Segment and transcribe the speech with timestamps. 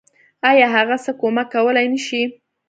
[0.49, 2.23] آيا هغه څه کمک کولی نشي.